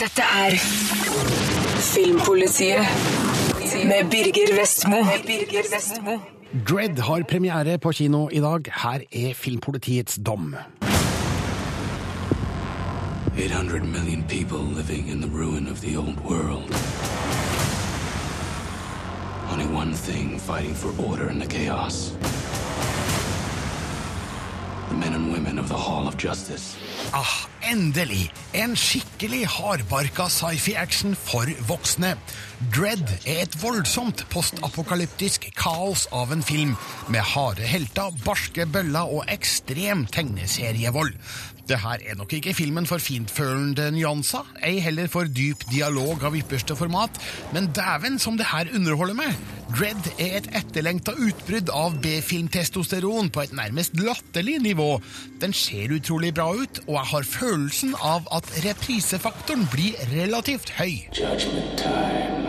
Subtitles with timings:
[0.00, 0.54] Dette er
[1.82, 2.86] Filmpolitiet
[3.84, 6.18] med Birger Vestmo.
[6.68, 8.60] Dread har premiere på kino i dag.
[8.82, 10.56] Her er Filmpolitiets dom.
[13.38, 16.74] 800 million people living in the ruin of the old world.
[19.52, 22.12] Only one thing fighting for order in the chaos.
[27.16, 27.34] Ah,
[27.68, 28.30] endelig!
[28.56, 32.14] En skikkelig hardbarka sci-fi-action for voksne.
[32.74, 36.76] Dread er et voldsomt postapokalyptisk kaos av en film,
[37.08, 41.16] med harde helter, barske bøller og ekstrem tegneserievold.
[41.68, 46.36] Det her er nok ikke filmen for fintfølende nyanser, ei heller for dyp dialog av
[46.36, 47.20] ypperste format,
[47.54, 49.36] men dæven som det her underholder meg!
[49.72, 54.90] Dread er et etterlengta utbrudd av B-filmtestosteron på et nærmest latterlig nivå.
[55.40, 61.06] Den ser utrolig bra ut, og jeg har følelsen av at reprisefaktoren blir relativt høy.
[61.16, 62.41] Judgment time.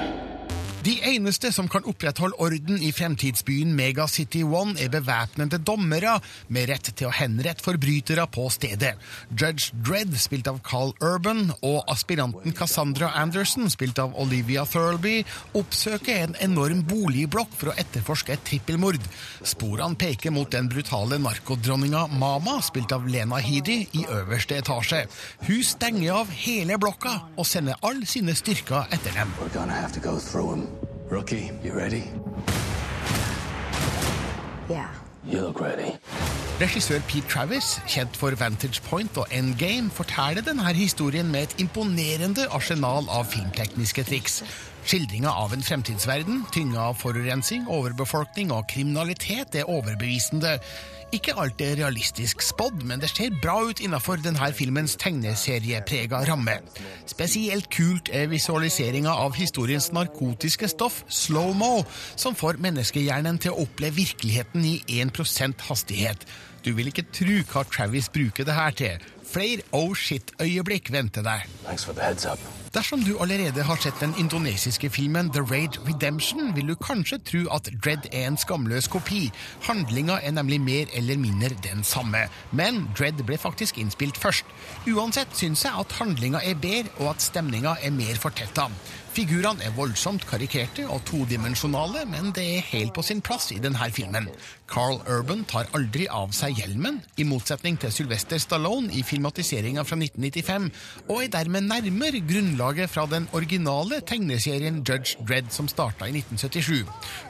[0.84, 6.18] De eneste som kan opprettholde orden i fremtidsbyen Megacity One, er bevæpnede dommere
[6.52, 8.98] med rett til å henrette forbrytere på stedet.
[9.32, 15.22] Judge Dredd, spilt av Carl Urban, og aspiranten Cassandra Anderson, spilt av Olivia Thirlby,
[15.56, 19.00] oppsøker en enorm boligblokk for å etterforske et trippelmord.
[19.40, 25.06] Sporene peker mot den brutale narkodronninga Mama, spilt av Lena Headey, i øverste etasje.
[25.48, 29.32] Hun stenger av hele blokka og sender alle sine styrker etter dem.
[29.40, 30.73] We're gonna have to go through him.
[31.10, 32.04] Rookie, you ready?
[34.70, 34.90] Yeah.
[35.26, 35.92] You look ready.
[36.62, 42.46] Regissør Pete Travis, kjent for Vantage Point og Endgame, forteller denne historien med et imponerende
[42.52, 44.44] arsenal av filmtekniske triks.
[44.86, 50.60] Skildringa av en fremtidsverden, tynga av forurensing, overbefolkning og kriminalitet, er overbevisende.
[51.14, 56.56] Ikke alt er realistisk spådd, men det ser bra ut innafor denne filmens tegneserieprega ramme.
[57.06, 61.84] Spesielt kult er visualiseringa av historiens narkotiske stoff, slow-mo,
[62.18, 66.26] som får menneskehjernen til å oppleve virkeligheten i 1% hastighet.
[66.66, 69.06] Du vil ikke tro hva Travis bruker det her til.
[69.34, 71.48] Flere oh shit-øyeblikk venter deg.
[72.74, 77.42] Dersom du allerede har sett den indonesiske filmen The Raid Redemption, vil du kanskje tro
[77.56, 79.32] at Dredd er en skamløs kopi.
[79.66, 82.28] Handlinga er nemlig mer eller mindre den samme.
[82.52, 84.46] Men Dredd ble faktisk innspilt først.
[84.90, 88.70] Uansett syns jeg at handlinga er bedre, og at stemninga er mer fortetta.
[89.14, 93.90] Figurene er voldsomt karikerte og todimensjonale, men det er helt på sin plass i denne
[93.94, 94.26] filmen.
[94.66, 99.96] Carl Urban tar aldri av seg hjelmen, i motsetning til Sylvester Stallone i filmatiseringa fra
[99.96, 100.72] 1995,
[101.10, 106.84] og er dermed nærmere grunnlaget fra den originale tegneserien Judge Dredd som starta i 1977.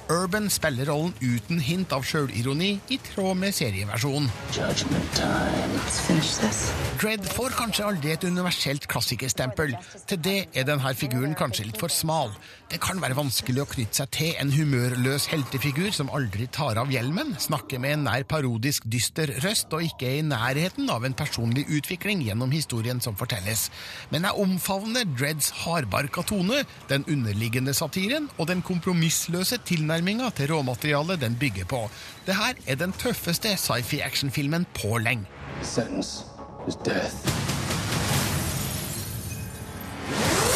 [0.09, 4.29] Urban spiller rollen uten hint av sjølironi, i tråd med serieversjonen.
[4.55, 5.77] Judgment time.
[5.77, 6.71] Let's finish this.
[7.01, 9.75] Dredd får kanskje aldri et universelt klassikerstempel.
[10.07, 12.33] Til det er denne figuren kanskje litt for smal.
[12.73, 16.89] Det kan være vanskelig å knytte seg til en humørløs heltefigur som aldri tar av
[16.89, 21.13] hjelmen, snakker med en nær parodisk dyster røst og ikke er i nærheten av en
[21.13, 23.67] personlig utvikling gjennom historien som fortelles.
[24.09, 31.22] Men jeg omfavner Dreads hardbarka tone, den underliggende satiren og den kompromissløse tilnærminga til råmaterialet
[31.22, 31.85] den bygger på.
[32.25, 35.29] Det her er den tøffeste sci-fi-actionfilmen på lenge.
[35.61, 36.25] Sentence
[36.66, 37.22] is death.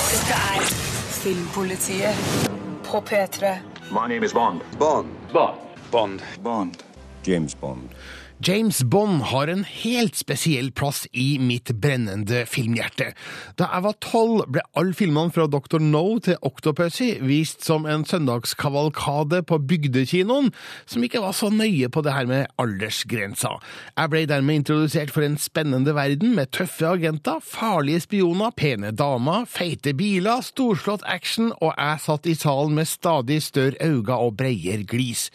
[0.07, 0.96] Dette er
[1.27, 2.15] Filmpolitiet
[2.91, 3.57] på P3.
[3.91, 4.61] My name is Bond.
[4.79, 5.07] Bond.
[5.33, 5.57] Bond.
[5.91, 6.21] Bond.
[6.39, 6.83] Bond.
[7.23, 7.89] James Bond.
[8.39, 13.07] James Bond har en helt spesiell plass i mitt brennende filmhjerte.
[13.57, 15.81] Da jeg var tolv, ble alle filmene fra Dr.
[15.81, 20.51] No til Octopussy vist som en søndagskavalkade på bygdekinoen,
[20.85, 23.55] som ikke var så nøye på det her med aldersgrensa.
[23.97, 29.49] Jeg ble dermed introdusert for en spennende verden med tøffe agenter, farlige spioner, pene damer,
[29.49, 34.85] feite biler, storslått action, og jeg satt i salen med stadig større øyne og breier
[34.85, 35.31] glis.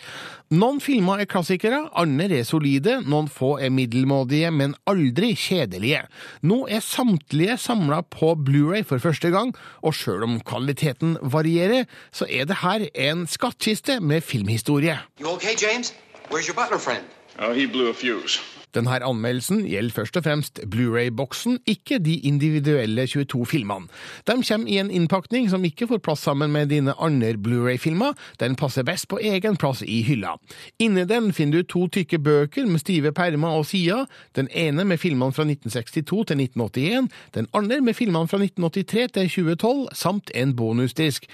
[0.53, 6.03] Noen filmer er klassikere, andre er solide, noen få er middelmådige, men aldri kjedelige.
[6.45, 12.29] Nå er samtlige samla på Blu-ray for første gang, og sjøl om kvaliteten varierer, så
[12.29, 14.99] er det her en skattkiste med filmhistorie.
[15.23, 15.95] You okay, James?
[16.29, 17.09] Where's your butler friend?
[17.39, 18.62] Oh, he blew a fuse.
[18.75, 23.89] Denne anmeldelsen gjelder først og fremst Blu-ray-boksen, ikke de individuelle 22 filmene.
[24.27, 28.57] De kommer i en innpakning som ikke får plass sammen med dine andre Blu-ray-filmer, den
[28.57, 30.37] passer best på egen plass i hylla.
[30.79, 34.99] Inni den finner du to tykke bøker med stive permer og sider, den ene med
[34.99, 40.57] filmene fra 1962 til 1981, den andre med filmene fra 1983 til 2012, samt en
[40.57, 41.29] bonusdisk.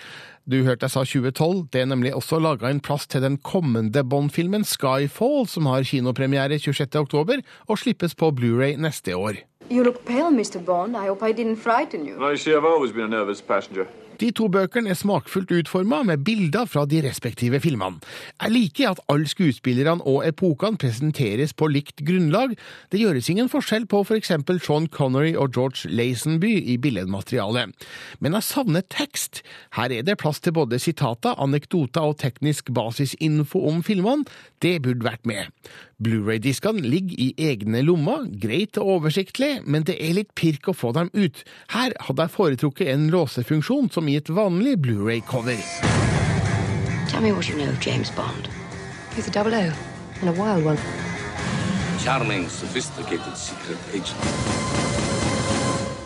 [0.49, 4.01] Du hørte jeg sa 2012, det er nemlig også laga en plass til den kommende
[4.01, 6.89] Bond-filmen Skyfall, som har kinopremiere 26.
[6.97, 9.43] oktober og slippes på Blu-ray neste år.
[9.71, 10.65] You look pale, Mr.
[10.65, 10.97] Bond.
[10.97, 12.17] I hope I didn't frighten you.
[12.17, 13.85] Well, you see, I've always been a nervous passenger.
[14.19, 18.03] De to bøkene er smakfullt utforma med bilder fra de respektive filmene.
[18.43, 22.57] Jeg liker at alle skuespillerne og epokene presenteres på likt grunnlag.
[22.91, 27.75] Det gjøres ingen forskjell på for eksempel Sean Connery og George Lazenby i billedmaterialet.
[28.19, 29.45] Men jeg savner tekst.
[29.79, 34.27] Her er det plass til både sitater, anekdoter og teknisk basisinfo om filmene.
[34.63, 35.47] Det burde vært med.
[35.99, 40.93] Blu-ray-diskene ligger i egne lommer, greit og oversiktlig, men det er litt pirk å få
[40.95, 41.41] dem ut.
[41.75, 45.59] Her hadde jeg foretrukket en låsefunksjon som i et vanlig Blu-ray-cover.
[47.11, 48.47] Tell me what you know of James Bond.
[49.17, 49.73] He's a double O,
[50.21, 50.79] and a wild one.
[51.99, 54.98] Charming, sophisticated secret agent.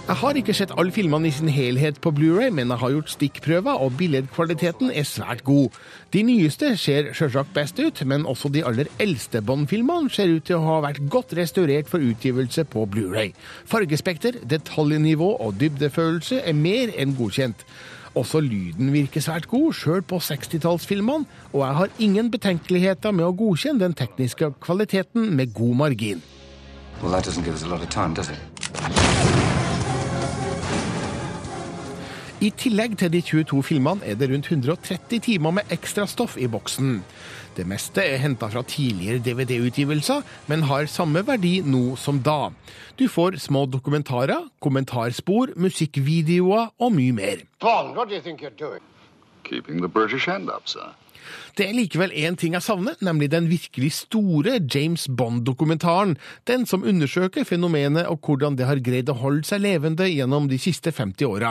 [0.03, 3.11] Jeg har ikke sett alle filmene i sin helhet på Blu-ray, men jeg har gjort
[3.13, 5.77] stikkprøver, og billedkvaliteten er svært god.
[6.11, 10.59] De nyeste ser selvsagt best ut, men også de aller eldste Bond-filmene ser ut til
[10.59, 13.31] å ha vært godt restaurert for utgivelse på Blu-ray.
[13.71, 17.63] Fargespekter, detaljnivå og dybdefølelse er mer enn godkjent.
[18.19, 23.37] Også lyden virker svært god, sjøl på 60-tallsfilmene, og jeg har ingen betenkeligheter med å
[23.39, 26.27] godkjenne den tekniske kvaliteten med god margin.
[27.01, 29.22] Well, that doesn't give us a lot of time?
[32.43, 36.97] I tillegg til de 22 filmene er det rundt 130 timer med ekstrastoff i boksen.
[37.55, 42.51] Det meste er henta fra tidligere DVD-utgivelser, men har samme verdi nå som da.
[42.99, 47.47] Du får små dokumentarer, kommentarspor, musikkvideoer og mye mer.
[47.61, 48.83] Paul, what do you think you're doing?
[49.45, 50.97] Keeping the British hand up, sir.
[51.53, 56.15] Det er likevel én ting jeg savner, nemlig den virkelig store James Bond-dokumentaren.
[56.49, 60.57] Den som undersøker fenomenet og hvordan det har greid å holde seg levende gjennom de
[60.57, 61.51] siste 50 åra.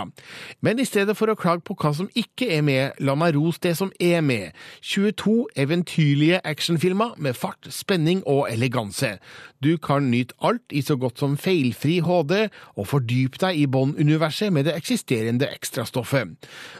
[0.65, 3.61] Men i stedet for å klage på hva som ikke er med, la meg rose
[3.61, 4.57] det som er med.
[4.81, 9.19] 22 eventyrlige actionfilmer med fart, spenning og eleganse.
[9.61, 14.49] Du kan nyte alt i så godt som feilfri HD, og fordype deg i Bond-universet
[14.49, 16.33] med det eksisterende ekstrastoffet.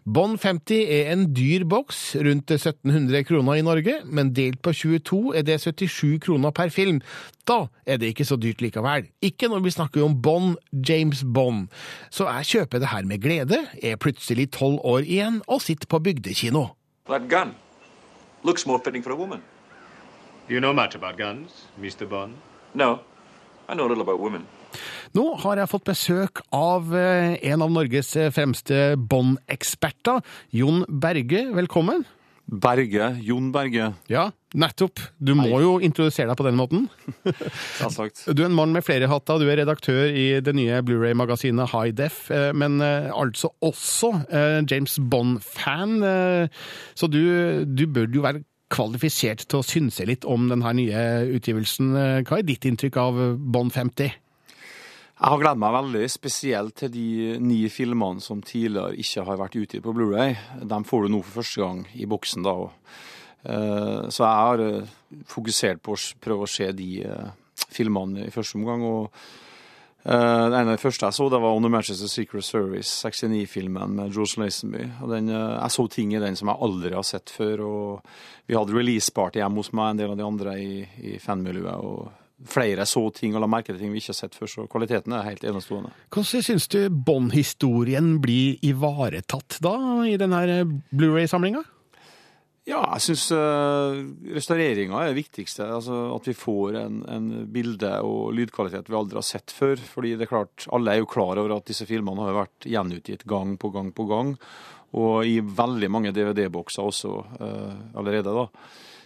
[0.10, 5.19] Bond 50 er en dyr boks, rundt 1700 kroner i Norge, men delt på 22
[5.38, 7.02] er det 77 kroner per film.
[7.48, 9.10] Da er det ikke så dyrt likevel.
[9.22, 11.68] Ikke når vi snakker om Bond, James Bond.
[12.10, 16.00] Så jeg kjøper det her med glede, er plutselig tolv år igjen og sitter på
[16.00, 16.68] bygdekino.
[17.10, 17.56] That gun
[18.44, 19.42] looks more fitting for a woman.
[20.48, 22.08] Do you know much about guns, Mr.
[22.10, 22.34] Bond?
[22.74, 23.00] No,
[23.69, 24.48] I know a little about women.
[25.18, 30.22] Nå har jeg fått besøk av eh, en av Norges eh, fremste Bond-eksperter,
[30.56, 31.44] Jon Berge.
[31.58, 32.06] Velkommen.
[32.51, 33.13] Berge.
[33.24, 33.94] Jon Berge.
[34.12, 35.00] Ja, nettopp.
[35.24, 36.88] Du må jo introdusere deg på den måten.
[38.36, 39.39] Du er en mann med flere hatter.
[39.39, 44.59] Du er redaktør i det nye Blu-ray-magasinet High Def, eh, men eh, altså også eh,
[44.68, 46.00] James Bond-fan.
[46.95, 47.21] Så du,
[47.65, 51.06] du bør jo være kvalifisert til å synse litt om denne nye
[51.36, 51.92] utgivelsen.
[52.27, 53.19] Hva er ditt inntrykk av
[53.51, 54.21] Bond 50?
[55.22, 57.08] Jeg har gledet meg veldig spesielt til de
[57.46, 60.32] ni filmene som tidligere ikke har vært ute på Blu-ray.
[60.66, 62.42] De får du nå for første gang i boksen.
[62.42, 62.56] da.
[63.46, 64.88] Eh, Så jeg har eh,
[65.30, 67.28] fokusert på å prøve å se de eh,
[67.70, 68.82] filmene i første omgang.
[68.82, 69.12] og
[70.02, 73.94] Den ene av de første jeg så, det var On the Manchester Secret Service, 69-filmen
[74.00, 74.88] med George Lazenby.
[75.06, 77.62] Den, jeg så ting i den som jeg aldri har sett før.
[77.62, 78.02] og
[78.48, 80.82] Vi hadde release-party hjemme hos meg, en del av de andre i,
[81.14, 81.78] i fanmiljøet.
[81.78, 84.66] og Flere så ting og la merke til ting vi ikke har sett før, så
[84.72, 85.92] kvaliteten er helt enestående.
[86.14, 89.75] Hvordan syns du Bond-historien blir ivaretatt da,
[90.10, 91.63] i denne Blu-ray-samlinga?
[92.70, 93.96] Ja, jeg syns uh,
[94.36, 95.65] restaureringa er det viktigste.
[95.80, 99.82] Altså At vi får en, en bilde- og lydkvalitet vi aldri har sett før.
[99.82, 103.25] Fordi det er klart, alle er jo klar over at disse filmene har vært gjenutgitt
[103.30, 104.36] gang på gang på gang.
[104.94, 108.46] Og i veldig mange DVD-bokser også uh, allerede, da.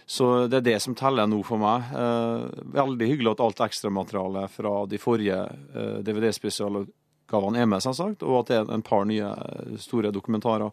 [0.06, 1.90] Så det er det som teller nå for meg.
[1.90, 2.46] Uh,
[2.76, 5.40] veldig hyggelig at alt ekstramaterialet fra de forrige
[5.74, 8.22] uh, DVD-spesialgavene er med, selvsagt.
[8.22, 9.34] Og at det er en par nye
[9.82, 10.70] store dokumentarer.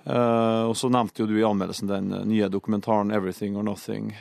[0.00, 4.14] Og så nevnte jo du i anmeldelsen den nye dokumentaren 'Everything or Nothing'.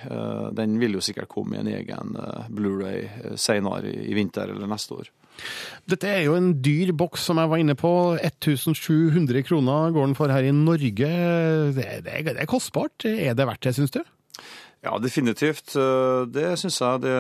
[0.52, 2.18] Den vil jo sikkert komme i en egen
[2.52, 5.08] Blu-ray senere i, vinter eller neste år.
[5.88, 7.94] Dette er jo en dyr boks, som jeg var inne på.
[8.20, 11.16] 1700 kroner går den for her i Norge.
[11.80, 13.08] Det, det, det er kostbart.
[13.08, 14.04] Er det verdt det, syns du?
[14.86, 15.76] Ja, definitivt.
[16.32, 17.02] Det syns jeg.
[17.04, 17.16] det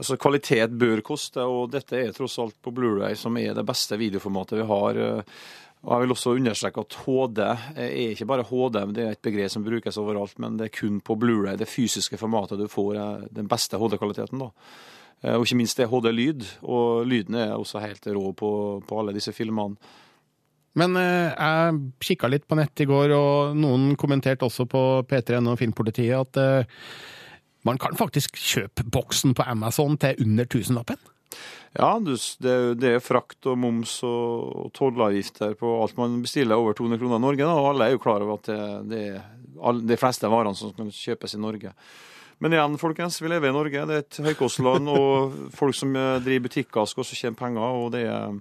[0.00, 3.98] Altså, Kvalitet bør koste, og dette er tross alt på Blu-ray som er det beste
[4.00, 5.00] videoformatet vi har.
[5.80, 9.22] Og jeg vil også understreke at HD er ikke bare HD, men det er et
[9.24, 12.96] begrep som brukes overalt, men det er kun på Blu-ray, det fysiske formatet du får
[13.36, 14.40] den beste HD-kvaliteten.
[14.40, 14.50] da.
[15.36, 18.52] Og ikke minst det er HD-lyd, og lyden er også helt rå på,
[18.88, 19.76] på alle disse filmene.
[20.78, 21.78] Men eh, jeg
[22.10, 26.40] kikka litt på nett i går, og noen kommenterte også på P3N og Filmpolitiet at
[26.40, 26.84] eh,
[27.66, 31.00] man kan faktisk kjøpe boksen på Amazon til under tusenlappen.
[31.76, 37.20] Ja, det, er frakt og moms og, tollavgifter på alt man bestiller over 200 kroner
[37.20, 37.46] i Norge.
[37.46, 38.48] Og alle er jo klar over at
[38.90, 41.74] det, er de fleste varene som kan kjøpes i Norge.
[42.40, 43.84] Men igjen, folkens, vi lever i Norge.
[43.86, 47.60] Det er et høykostland, og folk som eh, driver butikker skal også tjene penger.
[47.82, 48.38] og det er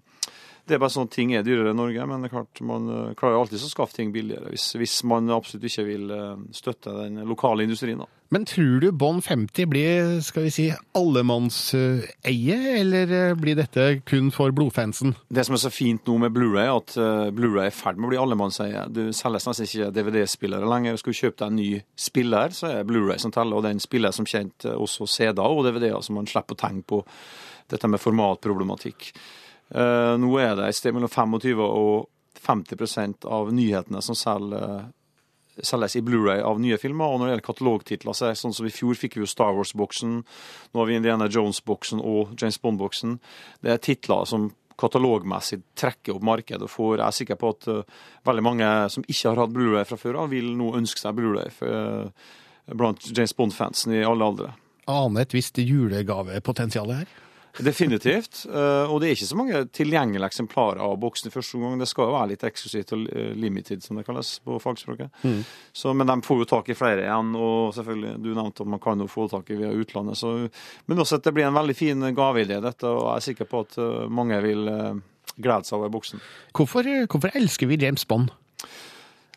[0.69, 2.88] det er bare sånn at ting er dyrere i Norge, men det er klart man
[2.93, 6.93] eh, klarer alltid å skaffe ting billigere hvis, hvis man absolutt ikke vil eh, støtte
[7.01, 8.03] den lokale industrien.
[8.03, 8.07] da.
[8.29, 14.29] Men tror du Bond 50 blir skal vi si, allemannseie, eller eh, blir dette kun
[14.35, 15.15] for blodfansen?
[15.33, 16.95] Det som er så fint nå med Blu-ray, at
[17.35, 18.85] Blu-ray er i ferd med å bli allemannseie.
[18.93, 21.01] Du selges nesten ikke DVD-spillere lenger.
[21.01, 24.13] Skal du kjøpe deg en ny spiller, så er Blu-ray som teller, og den spiller
[24.15, 27.03] som kjent også CD-er og DVD-er, så man slipper å tenke på
[27.69, 29.13] dette med formatproblematikk.
[29.75, 32.07] Uh, nå er det et sted mellom 25 og
[32.39, 34.88] 50% av nyhetene som selger,
[35.59, 37.09] selges i Blu-ray av nye filmer.
[37.11, 39.29] Og når det gjelder katalogtitler, så er det sånn som i fjor fikk vi jo
[39.29, 40.15] Star Wars-boksen,
[40.71, 43.19] nå har vi Indiana Jones-boksen og James Bond-boksen.
[43.65, 44.49] Det er titler som
[44.79, 46.63] katalogmessig trekker opp markedet.
[46.63, 49.88] og får, Jeg er sikker på at uh, veldig mange som ikke har hatt Blu-ray
[49.88, 52.07] fra før av, vil nå ønske seg Blu-ray uh,
[52.71, 54.53] blant James Bond-fansen i alle aldre.
[54.89, 57.09] Aner et visst julegavepotensial her?
[57.57, 58.45] Definitivt.
[58.45, 61.79] Eh, og det er ikke så mange tilgjengelige eksemplarer av boksen i første omgang.
[61.81, 65.11] Det skal jo være litt eksklusivt og eh, limited, som det kalles på fagspråket.
[65.23, 65.41] Mm.
[65.81, 68.83] Så, men de får jo tak i flere igjen, og selvfølgelig, du nevnte at man
[68.83, 70.19] kan jo få tak i via utlandet.
[70.19, 70.35] Så,
[70.85, 73.63] men også at det blir en veldig fin gaveidé, dette, og jeg er sikker på
[73.65, 74.67] at eh, mange vil
[75.39, 76.21] glede seg over boksen.
[76.55, 78.31] Hvorfor, hvorfor elsker vi James Bond?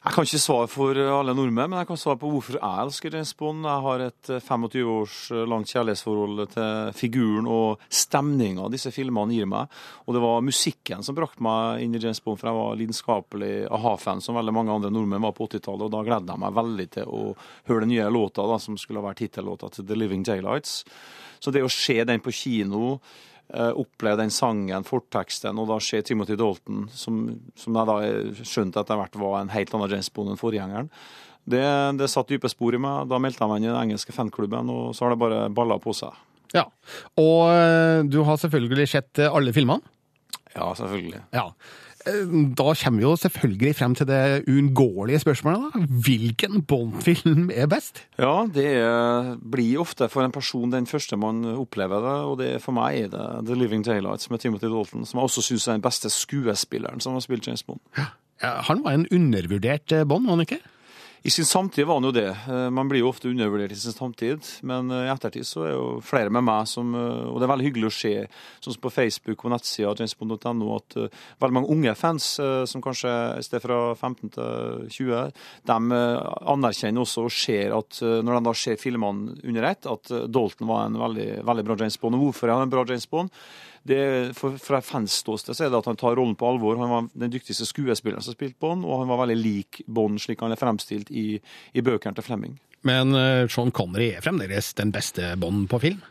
[0.02, 3.14] Jeg kan ikke svare for alle nordmenn, men jeg kan svare på hvorfor jeg elsker
[3.14, 3.68] James Bond.
[3.68, 9.36] Jeg har et 25 eh, års eh, langt kjærlighetsforhold til figuren og stemninga disse filmene
[9.36, 9.70] gir meg.
[10.10, 13.52] Og det var musikken som brakte meg inn i James Bond, for jeg var lidenskapelig
[13.70, 15.86] a-ha-fan, som veldig mange andre nordmenn var på 80-tallet.
[15.86, 17.24] Og da gledde jeg meg veldig til å
[17.70, 20.80] høre den nye låta, da, som skulle vært tittellåta til The Living Daylights.
[21.38, 22.96] Så det å se den på kino
[23.52, 27.18] oppleve den sangen, forteksten, og da se Timothy Dalton, som,
[27.58, 27.96] som jeg da
[28.48, 30.88] skjønte etter hvert var en helt annen James Bond enn forgjengeren.
[31.44, 31.62] Det,
[31.98, 33.08] det satt dype spor i meg.
[33.10, 35.76] Da meldte jeg meg inn i den engelske fanklubben, og så har det bare balla
[35.82, 36.14] på seg.
[36.52, 36.66] Ja,
[37.16, 39.80] Og eh, du har selvfølgelig sett eh, alle filmene?
[40.52, 41.22] Ja, selvfølgelig.
[41.32, 41.46] Ja.
[42.04, 45.70] Da kommer vi jo selvfølgelig frem til det uunngåelige spørsmålet.
[45.74, 45.84] da.
[46.06, 48.02] Hvilken Bond-film er best?
[48.18, 48.72] Ja, det
[49.52, 52.16] blir ofte for en person den første man opplever det.
[52.26, 55.46] Og det, for meg er det The Living Daylights med Timothy Dalton, som jeg også
[55.46, 57.80] syns er den beste skuespilleren som har spilt James Bond.
[58.42, 60.58] Ja, han var en undervurdert eh, Bond, var han ikke?
[61.24, 62.30] I sin samtid var han jo det.
[62.48, 64.42] Eh, man blir jo ofte undervurdert i sin samtid.
[64.66, 67.52] Men eh, i ettertid så er jo flere med meg som eh, Og det er
[67.52, 68.12] veldig hyggelig å se,
[68.58, 70.98] sånn som på Facebook og nettsida jamesbond.no, at
[71.42, 72.26] veldig mange unge fans,
[72.68, 75.98] som kanskje i sted fra 15 til 20, de
[76.52, 80.86] anerkjenner også og ser at når de da ser filmene under ett, at Dalton var
[80.86, 82.18] en veldig, veldig bra James Bond.
[82.18, 83.34] Og hvorfor er han en bra James Bond?
[83.82, 86.78] Det, for, Fra fans ståsted er det at han tar rollen på alvor.
[86.78, 90.42] Han var den dyktigste skuespilleren som spilte Bond, og han var veldig lik Bond slik
[90.44, 91.40] han er fremstilt i,
[91.74, 92.56] i bøkene til Flemming.
[92.86, 96.02] Men uh, Sean Connery er fremdeles den beste Bond på film?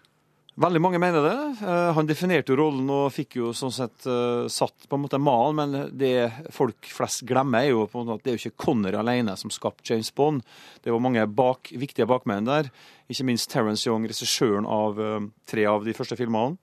[0.62, 1.36] Veldig mange mener det.
[1.64, 5.20] Uh, han definerte jo rollen og fikk jo sånn sett uh, satt på en måte
[5.20, 8.44] malen, men det folk flest glemmer, er jo på en måte at det er jo
[8.44, 10.44] ikke Connery alene som skapte James Bond.
[10.84, 12.72] Det var mange bak, viktige bakmenn der.
[13.12, 15.00] Ikke minst Terence Young, regissøren av
[15.48, 16.60] tre av de første filmene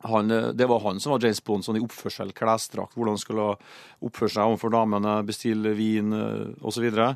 [0.00, 3.22] han, eh, det var han som var James Bond sånn i oppførsel, klesdrakt, hvordan han
[3.22, 3.46] skulle
[4.06, 6.12] oppføre seg overfor damene, bestille vin
[6.62, 6.90] osv.
[6.94, 7.14] Uh,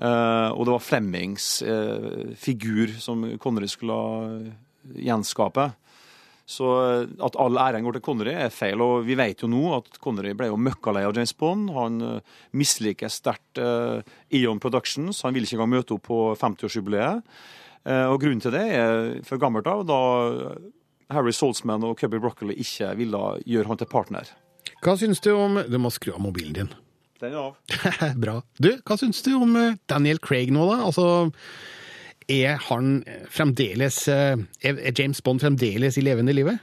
[0.00, 1.48] uh, og det var Flemmings
[2.40, 3.98] figur som Connery skulle
[4.96, 5.74] gjenskape.
[6.46, 6.66] Så
[7.26, 8.80] at all æren går til Connery, er feil.
[8.80, 11.72] Og vi vet jo nå at Connery ble jo møkkalei av James Bond.
[11.74, 15.24] Han uh, misliker sterkt Eon Productions.
[15.26, 17.36] Han vil ikke engang møte opp på 50-årsjubileet.
[17.86, 20.00] og grunnen til det er for gammelt av da
[21.12, 24.32] Harry Saltzman og Cubby Broccoli ikke ville gjøre han til partner.
[24.82, 26.74] Hva syns du om Du må skru av mobilen din.
[27.20, 28.16] Den er av.
[28.24, 28.40] Bra.
[28.60, 30.82] Du, hva syns du om eh, Daniel Craig nå, da?
[30.84, 31.06] Altså,
[32.28, 32.98] er han
[33.32, 34.34] fremdeles eh,
[34.66, 36.60] Er James Bond fremdeles i levende livet?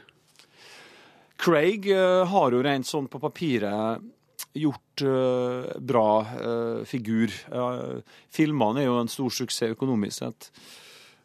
[1.43, 4.03] Craig uh, har jo rent sånn på papiret
[4.53, 7.33] gjort uh, bra uh, figur.
[8.31, 10.51] filmene er jo en stor suksess økonomisk sett.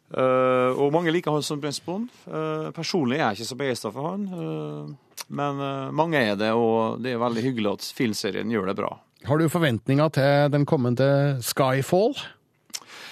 [0.09, 2.09] Uh, og mange liker han som James Bond.
[2.25, 4.25] Uh, personlig er jeg ikke så begeistra for han.
[4.33, 5.61] Uh, men
[5.93, 8.87] mange er det, og det er veldig hyggelig at filmserien gjør det bra.
[9.27, 11.09] Har du forventninger til den kommende
[11.45, 12.15] Skyfall?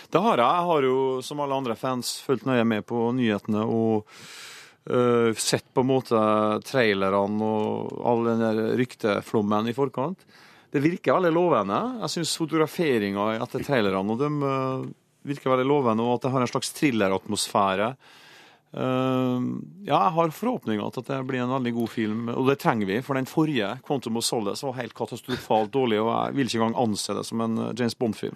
[0.09, 0.47] Det har jeg.
[0.47, 4.07] Jeg har jo, som alle andre fans, fulgt nøye med på nyhetene og
[5.37, 6.19] sett på en måte
[6.63, 10.23] trailerne og all den der rykteflommen i forkant.
[10.71, 11.81] Det virker veldig lovende.
[12.05, 14.39] Jeg syns fotograferinga etter trailerne og dem
[15.27, 17.91] virker veldig lovende, og at det har en slags thrilleratmosfære.
[18.77, 19.39] Uh,
[19.87, 22.89] ja, jeg har forhåpninger til at det blir en veldig god film, og det trenger
[22.89, 22.99] vi.
[23.01, 26.89] For den forrige, 'Quantum of Solace', var helt katastrofalt dårlig, og jeg vil ikke engang
[26.89, 28.35] anse det som en James Bond-film.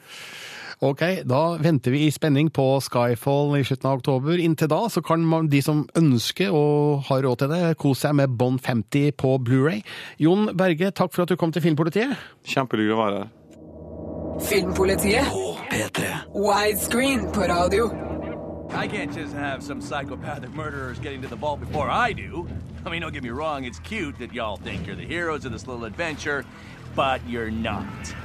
[0.82, 4.40] Ok, da venter vi i spenning på Skyfall i slutten av oktober.
[4.42, 8.16] Inntil da så kan man, de som ønsker og har råd til det, kose seg
[8.18, 9.84] med Bond 50 på Blu-ray.
[10.18, 12.18] Jon Berge, takk for at du kom til Filmpolitiet.
[12.50, 13.30] Kjempehyggelig å være her.
[14.50, 15.50] Filmpolitiet.
[15.72, 17.86] Widescreen på radio.
[18.72, 22.48] I can't just have some psychopathic murderers getting to the vault before I do.
[22.86, 25.51] I mean, don't get me wrong, it's cute that y'all think you're the heroes of
[25.51, 26.44] this little adventure,
[26.96, 28.16] but you're not.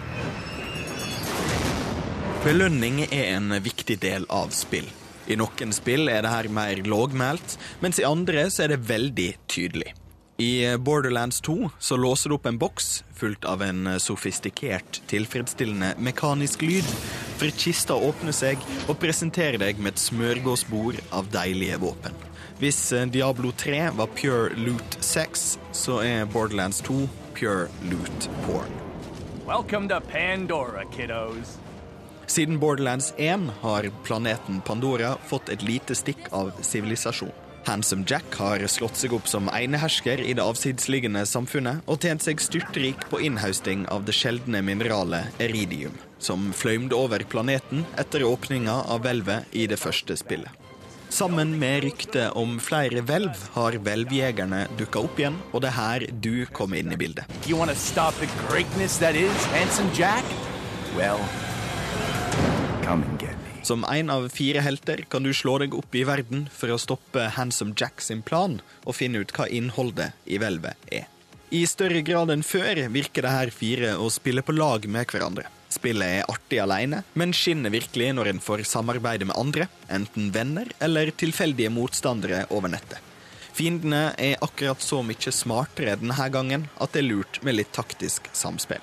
[2.44, 4.88] Belønning er en viktig del av spill.
[5.26, 9.28] I noen spill er det her mer lågmælt, mens i andre så er det veldig
[9.46, 9.94] tydelig.
[10.38, 16.62] I Borderlands 2 så låser du opp en boks fullt av en sofistikert, tilfredsstillende mekanisk
[16.66, 16.90] lyd,
[17.36, 22.16] for kista åpner seg og presenterer deg med et smørgåsbord av deilige våpen.
[22.60, 22.80] Hvis
[23.12, 27.02] Diablo 3 var pure loot 6, så er Borderlands 2
[27.36, 28.72] pure loot porn.
[29.46, 31.58] Welcome to Pandora, kiddos.
[32.26, 37.34] Siden Borderlands 1 har planeten Pandora fått et lite stikk av sivilisasjon.
[37.66, 42.42] Handsome Jack har slått seg opp som enehersker i det avsidsliggende samfunnet og tjent seg
[42.42, 49.04] styrtrik på innhøsting av det sjeldne mineralet eridium, som fløymde over planeten etter åpninga av
[49.04, 50.50] hvelvet i det første spillet.
[51.08, 56.06] Sammen med ryktet om flere hvelv har hvelvjegerne dukka opp igjen, og det er her
[56.10, 57.24] du kommer inn i bildet.
[60.96, 61.20] Well,
[62.82, 63.36] come and get.
[63.66, 67.24] Som en av fire helter kan du slå deg opp i verden for å stoppe
[67.34, 71.08] Handsome Jack sin plan og finne ut hva innholdet i hvelvet er.
[71.50, 75.50] I større grad enn før virker det her fire å spille på lag med hverandre.
[75.76, 80.70] Spillet er artig alene, men skinner virkelig når en får samarbeide med andre, enten venner
[80.80, 83.02] eller tilfeldige motstandere over nettet.
[83.56, 88.28] Fiendene er akkurat så mye smartere denne gangen at det er lurt med litt taktisk
[88.36, 88.82] samspill.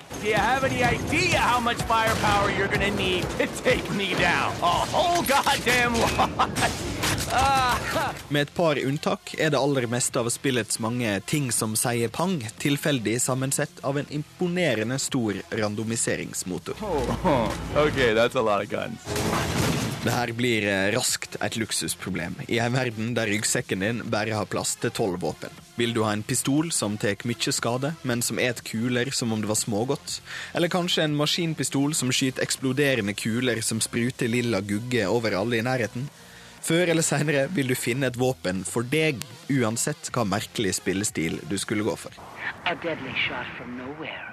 [8.28, 12.38] Med et par unntak er det aller meste av spillets mange ting som sier pang,
[12.62, 16.74] tilfeldig sammensett av en imponerende stor randomiseringsmotor.
[16.82, 17.52] oh,
[17.86, 19.00] okay, that's a lot of guns.
[20.04, 24.48] Det her blir eh, raskt et luksusproblem i en verden der ryggsekken din bare har
[24.52, 25.54] plass til tolv våpen.
[25.80, 29.40] Vil du ha en pistol som tar mye skade, men som et kuler som om
[29.40, 30.18] det var smågodt?
[30.52, 35.64] Eller kanskje en maskinpistol som skyter eksploderende kuler som spruter lilla gugge over alle i
[35.64, 36.04] nærheten?
[36.64, 39.20] Før eller senere vil du finne et våpen for deg,
[39.52, 42.16] uansett hva merkelig spillestil du skulle gå for.
[42.64, 44.24] A deadly shot from nowhere.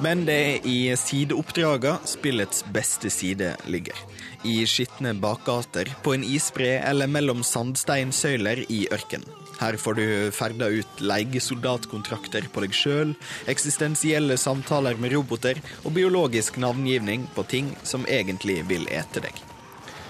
[0.00, 3.96] Men det er i sideoppdraga spillets beste side ligger.
[4.44, 9.28] I skitne bakgater, på en isbre eller mellom sandsteinsøyler i ørkenen.
[9.56, 13.14] Her får du ferda ut leiesoldatkontrakter på deg sjøl,
[13.48, 19.45] eksistensielle samtaler med roboter og biologisk navngivning på ting som egentlig vil ete deg.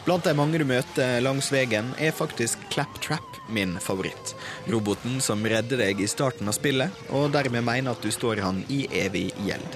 [0.07, 4.37] Blant de mange du møter langs veien, er faktisk Claptrap min favoritt.
[4.71, 8.63] Roboten som redder deg i starten av spillet, og dermed mener at du står han
[8.71, 9.67] i evig gjeld.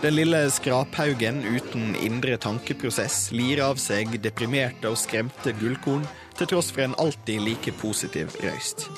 [0.00, 6.72] Den lille skraphaugen uten indre tankeprosess lirer av seg deprimerte og skremte gullkorn, til tross
[6.74, 8.88] for en alltid like positiv røyst.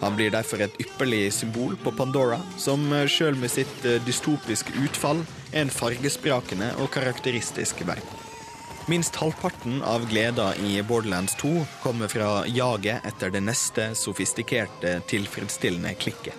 [0.00, 5.20] Han blir derfor et ypperlig symbol på Pandora, som sjøl med sitt eh, dystopiske utfall
[5.56, 8.22] er en fargesprakende og karakteristisk verden.
[8.86, 11.48] Minst halvparten av gleda i Borderlands 2
[11.82, 16.36] kommer fra jaget etter det neste sofistikerte, tilfredsstillende klikket.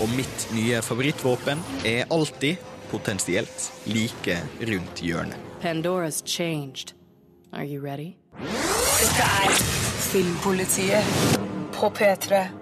[0.00, 2.56] Og mitt nye favorittvåpen er alltid,
[2.92, 5.36] potensielt, like rundt hjørnet.
[5.60, 6.94] Pandora's changed.
[7.52, 8.16] Are you ready?
[8.40, 9.52] Dette er
[10.08, 11.04] Filmpolitiet
[11.76, 12.61] på P3.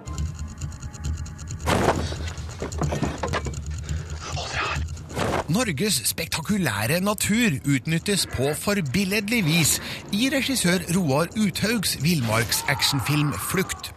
[5.51, 9.73] Norges spektakulære natur utnyttes på forbilledlig vis
[10.15, 13.91] i regissør Roar Uthaugs villmarksactionfilm Flukt.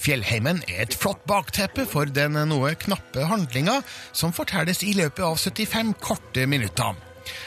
[0.00, 3.80] Fjellheimen er et flott bakteppe for den noe knappe handlinga
[4.16, 6.96] som fortelles i løpet av 75 korte minutter.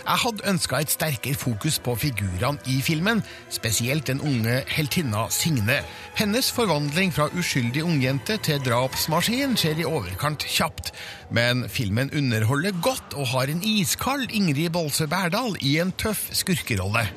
[0.03, 5.79] Jeg hadde ønska et sterkere fokus på figurene i filmen, spesielt den unge heltinna Signe.
[6.17, 10.93] Hennes forvandling fra uskyldig ungjente til drapsmaskin skjer i overkant kjapt,
[11.31, 17.07] men filmen underholder godt og har en iskald Ingrid Bolse Berdal i en tøff skurkerolle.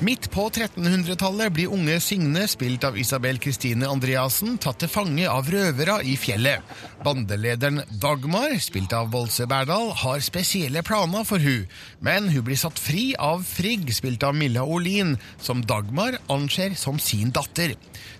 [0.00, 5.48] Midt på 1300-tallet blir unge Signe, spilt av Isabel Kristine Andreassen, tatt til fange av
[5.52, 6.60] røvere i fjellet.
[7.04, 11.64] Bandelederen Dagmar, spilt av Bolse Berdal, har spesielle planer for hun,
[12.04, 17.00] men hun blir satt fri av Frigg, spilt av Milla Olin, som Dagmar anser som
[17.00, 17.76] sin datter.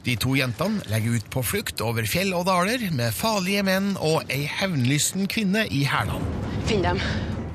[0.06, 4.26] De to jentene legger ut på flukt over fjell og daler med farlige menn og
[4.32, 6.24] ei hevnlysten kvinne i hælene.
[6.70, 7.02] Finn dem.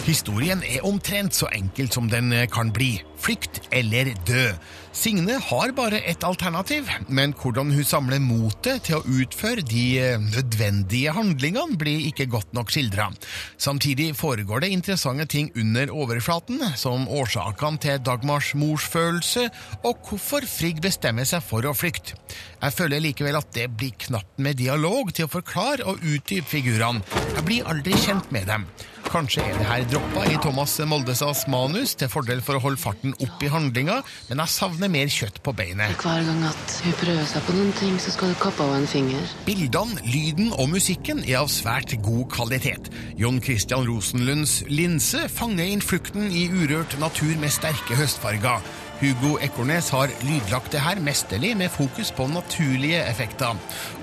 [0.07, 2.95] Historien er omtrent så enkelt som den kan bli.
[3.17, 4.51] Flykt eller dø.
[4.97, 10.15] Signe har bare ett alternativ, men hvordan hun samler motet til å utføre de eh,
[10.17, 13.11] nødvendige handlingene, blir ikke godt nok skildra.
[13.61, 19.47] Samtidig foregår det interessante ting under overflaten, som årsakene til Dagmars morsfølelse,
[19.83, 22.17] og hvorfor Frigg bestemmer seg for å flykte.
[22.57, 27.05] Jeg føler likevel at det blir knapt med dialog til å forklare og utdype figurene.
[27.35, 28.65] Jeg blir aldri kjent med dem.
[29.07, 33.13] Kanskje er det her droppa i Thomas Moldesas manus til fordel for å holde farten
[33.23, 35.95] opp i handlinga, men jeg savner mer kjøtt på beinet.
[36.03, 38.89] Hver gang at hun prøver seg på noen ting, så skal du kappe av en
[38.91, 39.31] finger.
[39.47, 42.91] Bildene, lyden og musikken er av svært god kvalitet.
[43.19, 48.59] John Christian Rosenlunds linse fanger inn flukten i urørt natur med sterke høstfarger.
[48.97, 53.57] Hugo Ekornes har lydlagt det her mesterlig med fokus på naturlige effekter.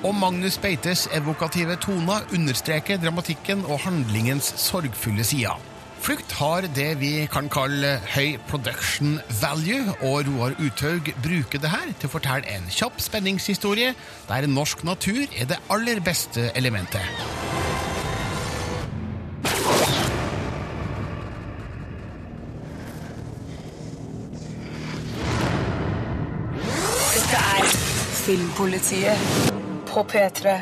[0.06, 5.58] Og Magnus Beites evokative toner understreker dramatikken og handlingens sorgfulle sider.
[6.04, 11.94] Flukt har det vi kan kalle høy production value, og Roar Uthaug bruker det her
[11.96, 13.94] til å fortelle en kjapp spenningshistorie
[14.28, 17.43] der norsk natur er det aller beste elementet.
[28.24, 29.18] Filmpolitiet
[29.84, 30.54] på P3.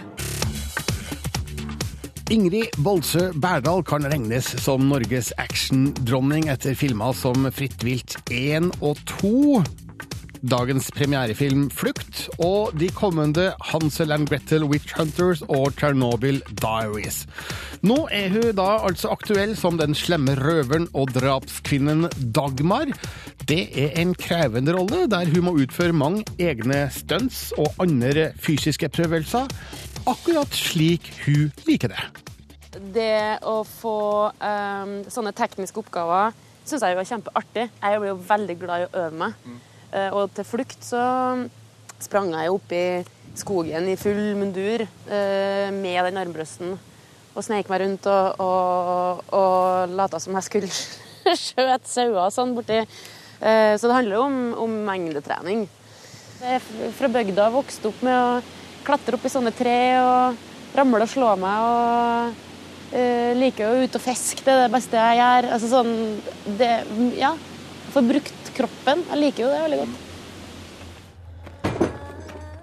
[2.31, 8.99] Ingrid Bolsø Berdal kan regnes som Norges actiondronning etter filmer som Fritt vilt 1 og
[9.13, 9.63] 2.
[10.43, 17.21] Dagens premierefilm Flukt og de kommende Hansel and Gretel Witch Hunters og Chernobyl Diaries.
[17.87, 22.91] Nå er hun da altså aktuell som den slemme røveren og drapskvinnen Dagmar.
[23.47, 28.91] Det er en krevende rolle, der hun må utføre mange egne stunts og andre fysiske
[28.91, 29.47] prøvelser,
[30.11, 32.07] akkurat slik hun liker det.
[32.95, 33.99] Det å få
[34.43, 36.35] um, sånne tekniske oppgaver
[36.67, 37.75] syns jeg jo er kjempeartig.
[37.79, 39.45] Jeg blir jo veldig glad i å øve meg.
[39.47, 41.03] Uh, og til flukt så
[42.03, 42.85] sprang jeg opp i
[43.39, 46.75] skogen i full mundur uh, med den armbrøsten
[47.33, 50.73] og sneik meg rundt og, og, og lata som jeg skulle
[51.47, 52.83] skjøte sauer sånn borti.
[53.41, 55.65] Uh, så det handler jo om, om mengdetrening.
[56.43, 61.07] Jeg er fra bygda vokste opp med å klatre opp i sånne tre og ramle
[61.07, 61.69] og slå meg.
[61.69, 62.49] og
[62.93, 65.47] Uh, liker jo ut og fiske, det er det beste jeg gjør.
[65.55, 65.93] Altså sånn
[66.59, 66.69] det,
[67.17, 67.31] Ja.
[67.95, 69.05] Få brukt kroppen.
[69.11, 70.09] Jeg liker jo det veldig godt.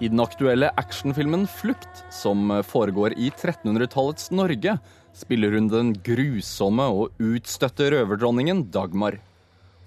[0.00, 4.78] I den aktuelle actionfilmen 'Flukt', som foregår i 1300-tallets Norge,
[5.12, 9.18] spiller hun den grusomme og utstøtte røverdronningen Dagmar.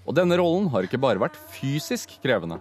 [0.06, 2.60] Og denne rollen har ikke bare vært fysisk krevende.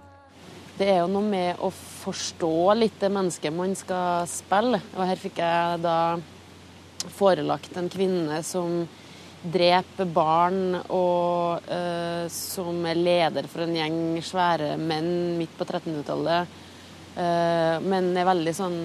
[0.79, 4.79] Det er jo noe med å forstå litt det mennesket man skal spille.
[4.97, 5.97] Og her fikk jeg da
[7.13, 8.87] forelagt en kvinne som
[9.43, 16.59] dreper barn, og uh, som er leder for en gjeng svære menn midt på 1300-tallet.
[17.13, 18.77] Uh, men er veldig sånn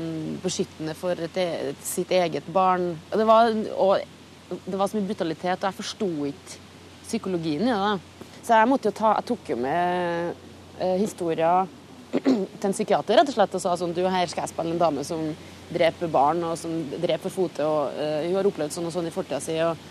[0.42, 2.90] beskyttende for et, et, sitt eget barn.
[3.12, 6.64] Og det, var, og det var så mye brutalitet, og jeg forsto ikke
[7.08, 7.78] psykologien i det.
[7.78, 8.34] Da.
[8.42, 10.34] Så jeg måtte jo ta Jeg tok jo med
[10.80, 11.70] uh, historier
[12.12, 14.80] til en psykiater rett og slett og sa sånn Du, her skal jeg spille en
[14.80, 15.26] dame som
[15.68, 17.64] dreper barn og som dreper for fote.
[17.64, 19.56] og uh, Hun har opplevd sånn og sånn i fortida si.
[19.62, 19.86] Og,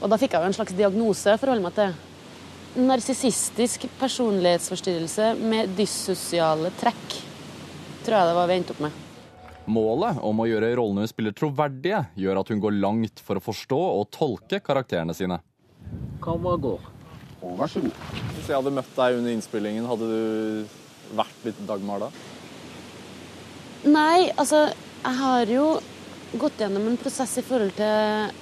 [0.00, 1.92] og, da fikk jeg jo en slags diagnose å forholde meg til.
[2.80, 7.16] Narsissistisk personlighetsforstyrrelse med dyssosiale trekk,
[8.06, 9.06] tror jeg det var vi endte opp med.
[9.70, 13.44] Målet om å gjøre rollene hun spiller troverdige, gjør at hun går langt for å
[13.44, 15.40] forstå og tolke karakterene sine.
[16.24, 16.74] Kom og gå.
[17.40, 18.00] Oh, vær så god.
[18.36, 22.10] Hvis jeg hadde møtt deg under innspillingen, hadde du vært litt Dagmar da?
[23.88, 24.66] Nei, altså
[25.00, 25.64] Jeg har jo
[26.36, 28.34] gått gjennom en prosess i forhold til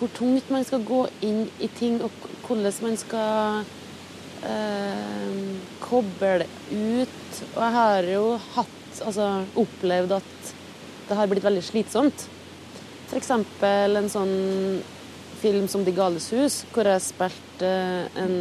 [0.00, 2.10] hvor tungt man skal gå inn i ting, og
[2.46, 3.62] hvordan man skal
[4.48, 5.40] eh,
[5.84, 7.40] koble ut.
[7.54, 9.24] Og jeg har jo hatt Altså
[9.56, 10.48] opplevd at
[11.08, 12.24] det har blitt veldig slitsomt.
[13.06, 13.30] F.eks.
[13.30, 14.34] en sånn
[15.40, 17.70] film som De gales hus, hvor jeg spilte
[18.20, 18.34] en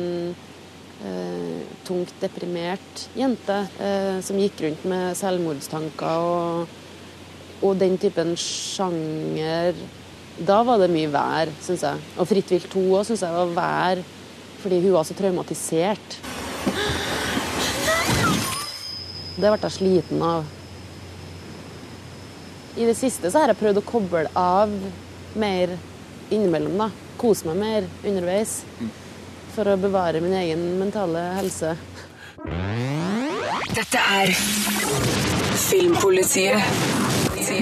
[1.06, 6.76] eh, tungt deprimert jente eh, som gikk rundt med selvmordstanker og,
[7.62, 9.80] og, den typen sjanger.
[10.39, 11.99] Da var det mye vær, syns jeg.
[12.15, 14.04] Og Fritt vilt 2 òg syns jeg var vær
[14.63, 16.15] Fordi hun var så traumatisert.
[19.39, 20.47] Det ble jeg sliten av.
[22.80, 24.73] I det siste så har jeg prøvd å koble av
[25.39, 25.78] mer
[26.30, 26.75] innimellom.
[26.78, 26.89] da.
[27.19, 28.62] Kose meg mer underveis.
[29.56, 31.75] For å bevare min egen mentale helse.
[33.75, 34.36] Dette er
[35.69, 37.09] Filmpolitiet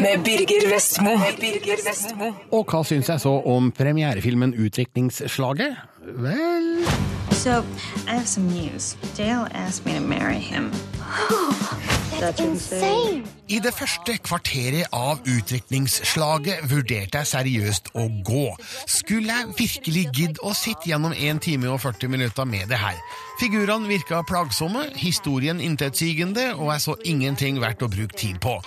[0.01, 2.31] med Birger Vestmo.
[2.51, 5.77] Og hva syns jeg så om premierefilmen Utviklingsslaget?
[6.07, 6.85] Vel
[7.31, 7.63] So,
[8.07, 8.95] I have some news.
[9.15, 10.71] Dale asked me to marry him.
[12.19, 13.23] That's insane.
[13.47, 18.49] I det første kvarteret av utviklingsslaget vurderte jeg seriøst å gå.
[18.91, 22.99] Skulle jeg virkelig gidde å sitte gjennom 1 time og 40 minutter med det her?
[23.39, 28.57] Figurene virka plagsomme, historien intetsigende, og jeg så ingenting verdt å bruke tid på.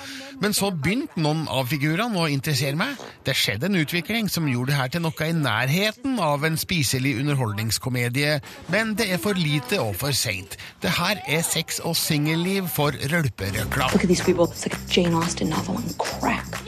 [0.40, 2.96] Men så begynte noen av figurene å interessere meg.
[3.26, 7.16] Det skjedde en utvikling som gjorde det her til noe i nærheten av en spiselig
[7.20, 8.38] underholdningskomedie,
[8.72, 10.56] men det er for lite og for seint.
[10.80, 13.90] Det her er sex og singelliv for rølperøkla.
[14.90, 16.60] Jane Austen novel on crack.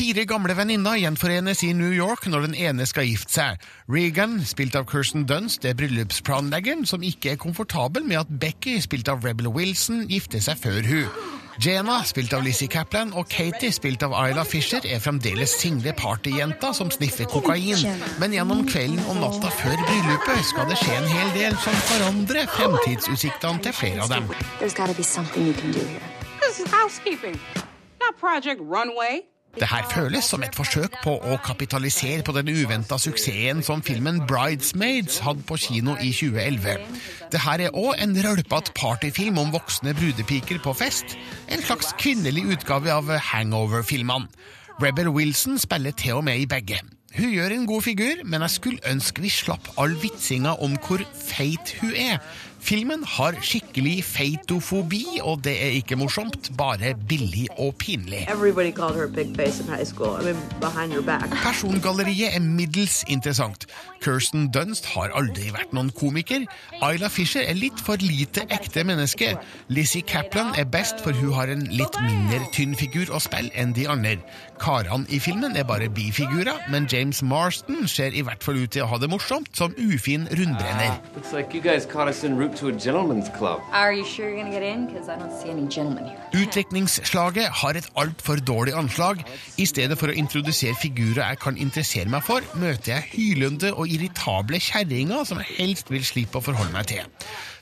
[0.00, 3.64] Fire gamle venninner gjenforenes i New York når den ene skal gifte seg.
[3.92, 9.10] Regan, spilt av Kirsten Dunst, er bryllupsplanleggeren som ikke er komfortabel med at Becky, spilt
[9.12, 11.10] av Rebel Wilson, gifter seg før hun.
[11.60, 16.72] Jenna, spilt av Lizzie Caplan, og Katie, spilt av Isla Fisher, er fremdeles single partyjenta
[16.72, 17.84] som sniffer kokain.
[18.22, 22.48] Men gjennom kvelden og natta før bryllupet skal det skje en hel del som forandrer
[22.56, 24.24] fremtidsutsiktene til flere av dem.
[29.58, 34.20] Det her føles som et forsøk på å kapitalisere på den uventa suksessen som filmen
[34.30, 36.84] Bridesmaids hadde på kino i 2011.
[37.32, 41.16] Det her er òg en rølpete partyfilm om voksne brudepiker på fest.
[41.50, 44.30] En slags kvinnelig utgave av Hangover-filmene.
[44.80, 46.78] Rebel Wilson spiller til og med i begge.
[47.18, 51.02] Hun gjør en god figur, men jeg skulle ønske vi slapp all vitsinga om hvor
[51.18, 52.22] feit hun er.
[52.60, 58.26] Filmen har skikkelig feitofobi, og det er ikke morsomt, bare billig og pinlig.
[58.28, 60.20] Everybody called her a big face in high school.
[60.20, 61.26] I mean, behind your back.
[61.42, 63.66] Persongalleriet er middels interessant.
[64.04, 66.44] Kirsten Dunst har aldri vært noen komiker.
[66.84, 69.34] Ayla Fisher er litt for lite ekte menneske.
[69.68, 73.74] Lizzie Kaplan er best, for hun har en litt mindre tynn figur å spille enn
[73.76, 74.18] de andre.
[74.60, 78.84] Karene i filmen er bare bifigurer, men James Marston ser i hvert fall ut til
[78.84, 80.98] å ha det morsomt som ufin rundbrenner.
[81.16, 83.64] Looks like you guys caught us en route to a gentleman's club.
[83.72, 84.86] Are you sure you're gonna get in?
[84.86, 86.20] Because I don't see any gentlemen here.
[86.44, 89.24] Utviklingsslaget har et altfor dårlig anslag.
[89.56, 93.88] I stedet for å introdusere figurer jeg kan interessere meg for, møter jeg hylende og
[93.88, 97.08] irritable kjerringer som jeg helst vil slippe å forholde meg til.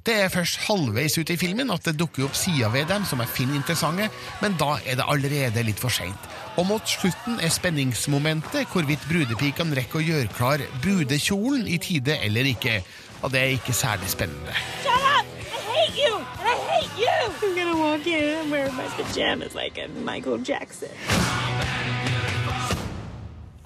[0.09, 3.21] Det er først halvveis ut i filmen at det dukker opp sider ved dem som
[3.21, 4.07] jeg finner interessante,
[4.40, 6.31] men da er det allerede litt for seint.
[6.57, 12.49] Og mot slutten er spenningsmomentet hvorvidt brudepikene rekker å gjøre klar brudekjolen i tide eller
[12.55, 12.79] ikke.
[13.21, 14.57] Og det er ikke særlig spennende.
[14.81, 15.29] Shut up!
[15.44, 16.16] I hate you!
[16.16, 17.18] And I hate you!
[17.44, 22.08] I'm gonna walk in and wear my pajamas like a Michael Jackson.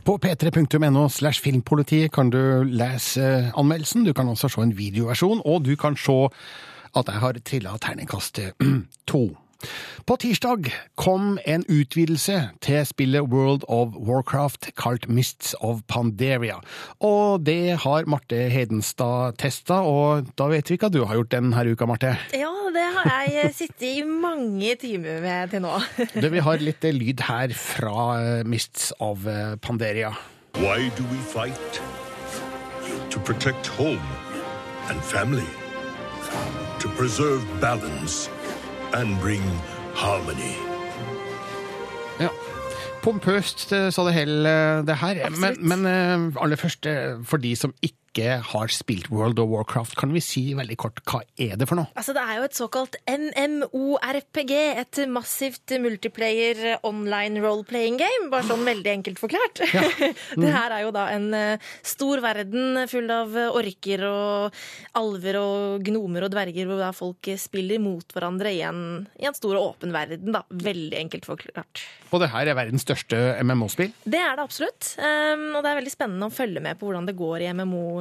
[0.03, 5.63] På p3.no slash filmpolitiet kan du lese anmeldelsen, du kan også se en videoversjon, og
[5.63, 6.17] du kan se
[6.99, 8.41] at jeg har trilla terningkast
[9.11, 9.23] to.
[10.07, 16.59] På tirsdag kom en utvidelse til spillet World of Warcraft kalt Mists of Panderia.
[17.01, 21.67] Og det har Marte Hedenstad testa, og da vet vi hva du har gjort denne
[21.71, 22.17] uka, Marte.
[22.35, 25.79] Ja, det har jeg sittet i mange timer med til nå.
[26.23, 30.13] Du, vi har litt eh, lyd her fra eh, Mists of eh, Panderia.
[30.59, 31.81] Why do we fight?
[33.11, 34.03] To protect home
[34.91, 35.49] and family.
[36.81, 38.29] To preserve balance
[38.95, 39.43] and bring
[39.95, 40.55] harmony.
[42.21, 42.29] Ja.
[43.03, 44.49] Pompøst eh, så det hele,
[44.87, 45.31] det her.
[45.31, 49.97] Men, men eh, aller først, eh, for de som ikke har spilt World of Warcraft,
[49.97, 51.89] kan vi si veldig kort hva er det for noe?
[51.97, 58.67] Altså, det er jo et såkalt MMORPG, et massivt multiplayer online role-playing game, bare sånn
[58.69, 59.63] veldig enkelt forklart.
[59.73, 59.85] Ja.
[60.43, 64.63] det her er jo da en eh, stor verden full av orker og
[64.99, 69.37] alver og gnomer og dverger, hvor da folk spiller mot hverandre i en, i en
[69.37, 70.45] stor og åpen verden, da.
[70.53, 71.87] Veldig enkelt forklart.
[72.13, 73.93] Og det her er verdens største MMO-spill?
[74.05, 74.93] Det er det absolutt.
[75.01, 77.51] Um, og det er veldig spennende å følge med på hvordan det går i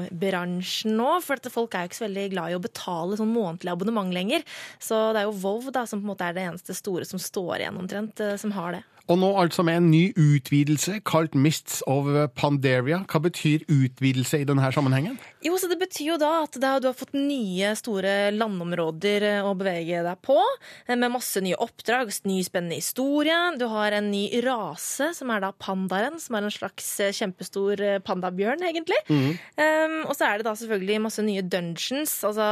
[0.09, 1.09] MMO-bransjen nå.
[1.25, 4.45] For folk er jo ikke så veldig glad i å betale sånn månedlig abonnement lenger.
[4.81, 7.21] Så det er jo Vov da, som på en måte er det eneste store som
[7.21, 8.83] står igjen omtrent, eh, som har det.
[9.09, 13.01] Og nå altså med en ny utvidelse kalt Mists of Pandaria.
[13.09, 15.17] Hva betyr utvidelse i denne sammenhengen?
[15.41, 19.47] Jo, så Det betyr jo da at da du har fått nye store landområder eh,
[19.47, 20.37] å bevege deg på,
[20.85, 23.37] eh, med masse nye oppdrag, ny spennende historie.
[23.57, 27.81] Du har en ny rase, som er da pandaren, som er en slags eh, kjempestor
[28.05, 28.99] pandabjørn, egentlig.
[29.09, 29.31] Mm.
[29.57, 32.51] Um, og så er det da selvfølgelig masse nye dungeons, altså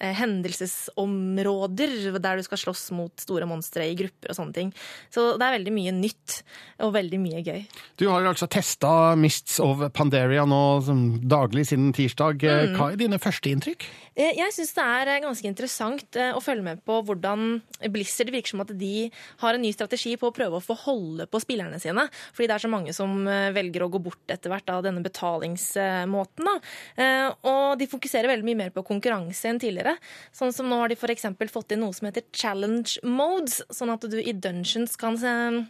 [0.00, 4.72] hendelsesområder, der du skal slåss mot store monstre i grupper og sånne ting.
[5.12, 6.40] Så det er veldig mye nytt,
[6.84, 7.62] og veldig mye gøy.
[7.96, 12.44] Du har altså testa Mists of Pandaria nå som daglig siden tirsdag.
[12.44, 12.76] Mm.
[12.76, 13.88] Hva er dine første inntrykk?
[14.16, 17.58] Eh, Jeg syns det er eh, ganske interessant eh, å følge med på hvordan
[17.92, 19.10] Blizzard virker som at de
[19.42, 22.06] har en ny strategi på å prøve å få holde på spillerne sine.
[22.32, 26.46] Fordi det er så mange som velger å gå bort etter hvert av denne betalingsmåten.
[26.46, 26.54] Da.
[27.48, 29.96] Og de fokuserer veldig mye mer på konkurranse enn tidligere.
[30.36, 31.26] Sånn som nå har de f.eks.
[31.52, 35.18] fått inn noe som heter challenge modes, sånn at du i dungeons kan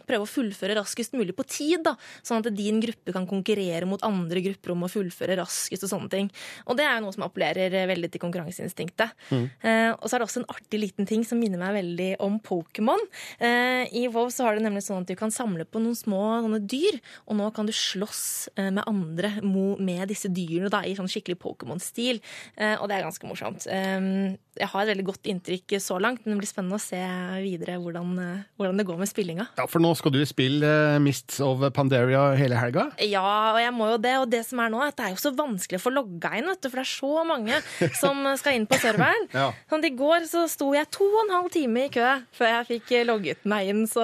[0.07, 1.83] prøve å fullføre raskest mulig på tid.
[1.87, 1.97] Da.
[2.23, 6.13] Sånn at din gruppe kan konkurrere mot andre grupper om å fullføre raskest og sånne
[6.13, 6.31] ting.
[6.67, 9.13] Og det er jo noe som appellerer veldig til konkurranseinstinktet.
[9.61, 12.39] Eh, og så er det også en artig liten ting som minner meg veldig om
[12.43, 13.01] Pokémon.
[13.39, 16.21] Eh, I WoW så har det nemlig sånn at du kan samle på noen små
[16.45, 20.95] sånne dyr, og nå kan du slåss eh, med andre med disse dyrene da, i
[20.97, 22.21] sånn skikkelig Pokémon-stil.
[22.55, 23.67] Eh, og det er ganske morsomt.
[23.69, 26.99] Eh, jeg har et veldig godt inntrykk så langt, men det blir spennende å se
[27.43, 29.47] videre hvordan, eh, hvordan det går med spillinga.
[29.59, 32.87] Ja, For nå skal du spille Mists of Pandaria hele helga?
[33.03, 34.15] Ja, og jeg må jo det.
[34.21, 36.33] Og det som er nå, er at det er jo så vanskelig å få logga
[36.39, 36.69] inn, vet du.
[36.71, 37.61] For det er så mange
[38.01, 39.27] som skal inn på serveren.
[39.37, 39.51] Ja.
[39.69, 42.67] Sånn, I går så sto jeg to og en halv time i kø før jeg
[42.71, 44.03] fikk logget meg inn, så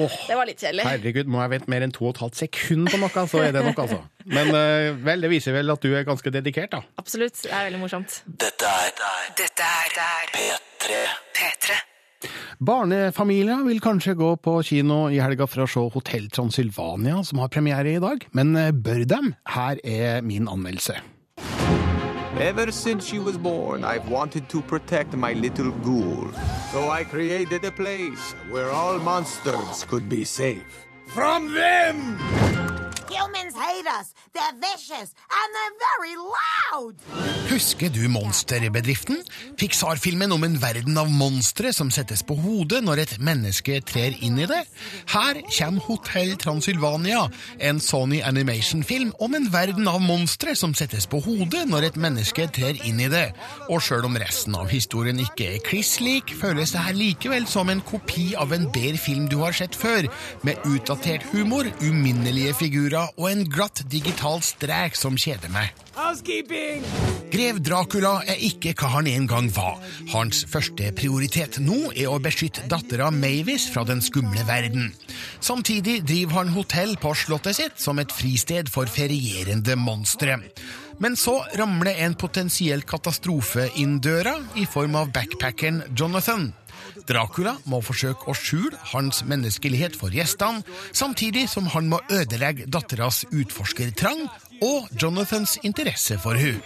[0.00, 0.86] det var litt kjedelig.
[0.88, 3.54] Herregud, må jeg vente mer enn to og et halvt sekund på noe, så er
[3.54, 4.00] det nok, altså.
[4.32, 6.82] Men eh, vel, det viser vel at du er ganske dedikert, da.
[7.00, 7.38] Absolutt.
[7.44, 8.20] Det er veldig morsomt.
[8.26, 8.92] Dette er
[9.38, 11.00] Dette er P3.
[11.38, 11.80] P3.
[12.62, 17.50] Barnefamilier vil kanskje gå på kino i helga for å se Hotell Transylvania, som har
[17.50, 18.22] premiere i dag.
[18.36, 19.32] Men eh, bør dem?
[19.50, 21.00] Her er min anmeldelse.
[22.38, 26.30] Ever since she was born, I've wanted to protect my little ghoul.
[26.72, 30.86] So I created a place where all monsters could be safe.
[31.06, 32.81] From them!
[33.12, 34.14] Humans hate us.
[34.32, 36.94] They're vicious, and they're very loud.
[37.50, 39.18] Husker du Monsterbedriften?
[39.56, 44.38] Pixar-filmen om en verden av monstre som settes på hodet når et menneske trer inn
[44.40, 44.62] i det.
[45.12, 47.26] Her kommer Hotell Transylvania,
[47.60, 52.48] en Sony Animation-film om en verden av monstre som settes på hodet når et menneske
[52.56, 53.26] trer inn i det.
[53.68, 57.68] Og sjøl om resten av historien ikke er kliss lik, føles det her likevel som
[57.68, 60.08] en kopi av en bedre film du har sett før,
[60.46, 65.72] med utdatert humor, uminnelige figurer og en glatt digital strek som kjeder meg.
[65.96, 66.84] Housekeeping!
[67.32, 69.80] Grev Dracula er ikke hva han en gang var.
[70.12, 74.90] Hans første prioritet nå er å beskytte dattera Mavis fra den skumle verden.
[75.40, 80.38] Samtidig driver han hotell på slottet sitt som et fristed for ferierende monstre.
[81.00, 86.50] Men så ramler en potensiell katastrofe inn døra i form av backpackeren Jonathan.
[87.08, 93.24] Dracula må forsøke å skjule hans menneskelighet for gjestene, samtidig som han må ødelegge datteras
[93.30, 94.26] utforskertrang
[94.62, 96.60] og Jonathans interesse for hun.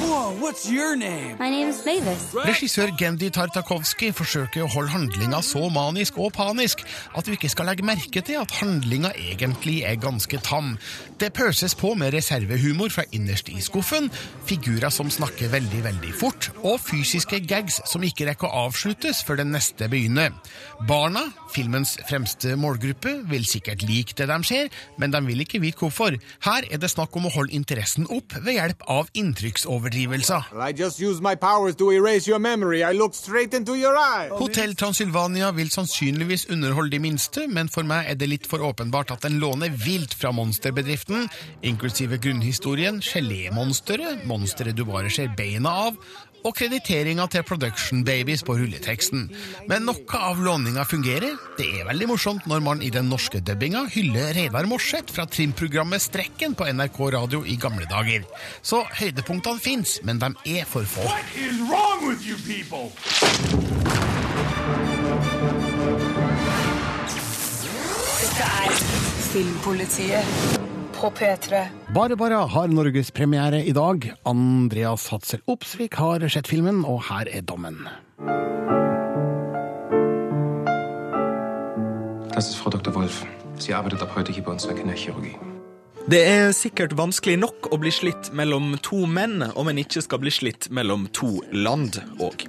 [0.00, 1.34] Whoa, what's your name?
[1.40, 2.22] My name's Mavis.
[2.46, 6.84] Regissør Gendy Tartakovsky forsøker å holde handlinga så manisk og panisk
[7.16, 10.76] at du ikke skal legge merke til at handlinga egentlig er ganske tam.
[11.20, 14.06] Det pøses på med reservehumor fra innerst i skuffen,
[14.46, 19.42] figurer som snakker veldig, veldig fort, og fysiske gags som ikke rekker å avsluttes før
[19.42, 20.32] den neste begynner.
[20.88, 24.70] Barna, filmens fremste målgruppe, vil sikkert like det de ser,
[25.02, 26.16] men de vil ikke vite hvorfor.
[26.46, 30.50] Her er det snakk om å holde interessen opp ved hjelp av inntrykksoverdrivelser.
[34.40, 39.14] Hotell Transylvania vil sannsynligvis underholde de minste, men for meg er det litt for åpenbart
[39.14, 41.28] at den låner vilt fra monsterbedriften,
[41.62, 45.96] inklusive grunnhistorien, gelémonsteret, monsteret du bare ser beina av,
[46.44, 49.28] og krediteringa til Production Babies på rulleteksten.
[49.70, 51.36] Men noe av låninga fungerer.
[51.58, 56.02] Det er veldig morsomt når man i den norske dubbinga hyller Reidar Morseth fra trimprogrammet
[56.02, 58.24] Strekken på NRK Radio i gamle dager.
[58.62, 61.04] Så høydepunktene fins, men de er for få.
[61.08, 62.90] What is wrong with you people?
[68.20, 68.82] Dette er
[69.30, 70.69] Filmpolitiet
[71.00, 71.64] på P3.
[71.94, 74.12] Barbara har norgespremiere i dag.
[74.28, 77.88] Andreas Hatzel Opsvik har sett filmen, og her er dommen.
[82.34, 82.94] Das ist Frau Dr.
[82.94, 83.24] Wolf.
[83.58, 85.36] Sie arbeitet ab heute hier bei uns in der Kinderchirurgie.
[86.08, 90.22] Det er sikkert vanskelig nok å bli slitt mellom to menn, om en ikke skal
[90.22, 92.46] bli slitt mellom to land òg.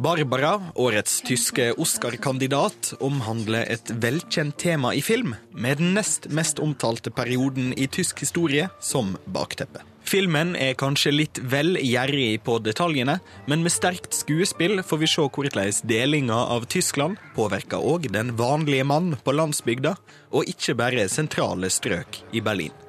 [0.00, 7.12] Barbara, årets tyske Oscar-kandidat, omhandler et velkjent tema i film, med den nest mest omtalte
[7.12, 9.84] perioden i tysk historie som bakteppe.
[10.06, 13.18] Filmen er kanskje litt vel gjerrig på detaljene,
[13.50, 18.88] men med sterkt skuespill får vi se hvordan delinga av Tyskland påvirker òg den vanlige
[18.88, 19.96] mann på landsbygda,
[20.32, 22.85] og ikke bare sentrale strøk i Berlin.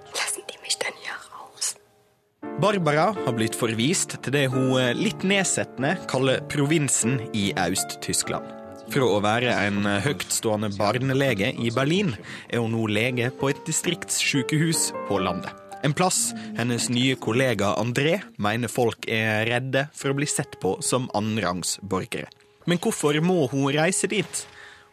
[2.58, 8.48] Barbara har blitt forvist til det hun litt nedsettende kaller provinsen i Øst-Tyskland.
[8.90, 12.16] Fra å være en høytstående barnelege i Berlin,
[12.50, 15.54] er hun nå lege på et distriktssykehus på landet.
[15.86, 20.80] En plass hennes nye kollega André mener folk er redde for å bli sett på
[20.82, 22.32] som annenrangsborgere.
[22.66, 24.46] Men hvorfor må hun reise dit?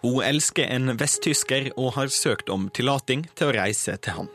[0.04, 4.34] Hun elsker en vesttysker og har søkt om tillating til å reise til han.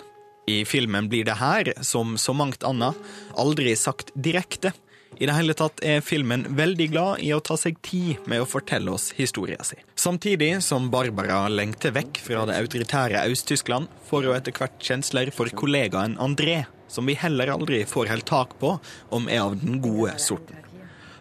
[0.50, 2.98] I filmen blir det her, som så mangt annet,
[3.38, 4.72] aldri sagt direkte.
[5.20, 8.48] I det hele tatt er filmen veldig glad i å ta seg tid med å
[8.50, 9.82] fortelle oss historien sin.
[10.00, 15.52] Samtidig som Barbara lengter vekk fra det autoritære Øst-Tyskland, får hun etter hvert kjensler for
[15.62, 18.78] kollegaen André, som vi heller aldri får helt tak på
[19.14, 20.69] om er av den gode sorten.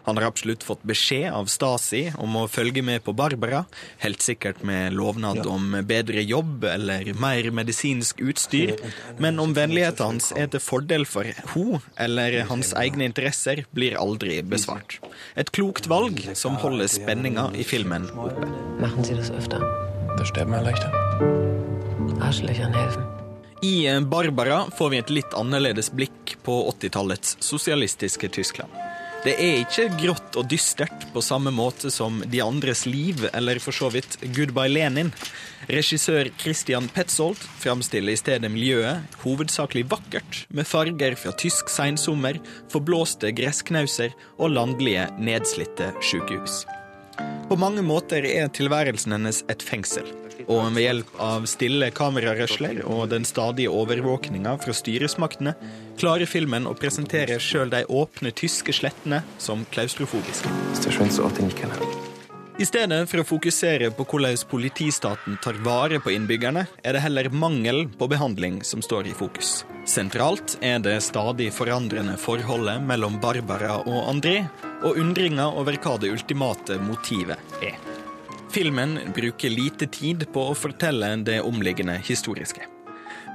[0.09, 3.59] Han har absolutt fått beskjed av Stasi om å følge med på Barbara,
[4.01, 8.73] helt sikkert med lovnad om bedre jobb eller mer medisinsk utstyr,
[9.21, 14.39] men om vennligheten hans er til fordel for hun eller hans egne interesser, blir aldri
[14.41, 14.97] besvart.
[15.37, 18.49] Et klokt valg som holder spenninga i filmen oppe.
[18.81, 19.61] Machen Sie das öfter?
[20.17, 20.89] Da sterben wir leichter.
[22.17, 23.05] Arschlöchern helfen.
[23.61, 28.88] I Barbara får vi et litt annerledes blikk på 80-tallets sosialistiske Tyskland.
[29.19, 33.75] Det er ikke grått og dystert på samme måte som De andres liv, eller for
[33.75, 35.11] så vidt Goodbye Lenin.
[35.67, 42.39] Regissør Christian Petzold framstiller i stedet miljøet hovedsakelig vakkert, med farger fra tysk seinsommer,
[42.71, 46.63] forblåste gressknauser og landlige, nedslitte sykehus.
[47.51, 50.07] På mange måter er tilværelsen hennes et fengsel.
[50.47, 55.55] Og ved hjelp av stille kamerarørsler og den stadige overvåkninga fra styresmaktene
[55.99, 60.51] klarer filmen å presentere sjøl de åpne tyske slettene som klaustrofobiske.
[62.59, 67.29] I stedet for å fokusere på hvordan politistaten tar vare på innbyggerne, er det heller
[67.31, 69.61] mangel på behandling som står i fokus.
[69.87, 74.41] Sentralt er det stadig forandrende forholdet mellom Barbara og André,
[74.83, 77.79] og undringa over hva det ultimate motivet er.
[78.49, 82.65] Filmen bruker lite tid på å fortelle det omliggende historiske.